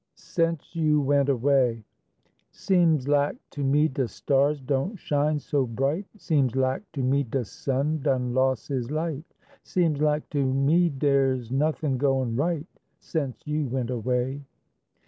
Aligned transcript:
SENCE 0.15 0.75
YOU 0.75 0.99
WENT 0.99 1.29
AWAY 1.29 1.85
Seems 2.51 3.07
lak 3.07 3.35
to 3.51 3.63
me 3.63 3.87
de 3.87 4.07
stars 4.07 4.59
don't 4.59 4.97
shine 4.97 5.37
so 5.37 5.67
bright, 5.67 6.07
Seems 6.17 6.55
lak 6.55 6.81
to 6.93 7.03
me 7.03 7.21
de 7.21 7.45
sun 7.45 7.99
done 8.01 8.33
loss 8.33 8.69
his 8.69 8.89
light, 8.89 9.35
Seems 9.61 10.01
lak 10.01 10.27
to 10.31 10.43
me 10.43 10.89
der's 10.89 11.51
nothin' 11.51 11.99
goin' 11.99 12.35
right, 12.35 12.65
Sence 12.99 13.45
you 13.45 13.67
went 13.67 13.91
away. 13.91 14.41